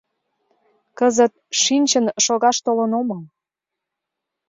—Кызыт 0.99 1.33
шинчын 1.61 2.05
шогаш 2.25 2.57
толын 2.65 2.91
омыл. 2.99 3.21